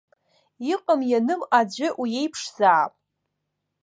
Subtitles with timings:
[0.73, 2.93] Иҟам-иным аӡәы уиеиԥшзаап!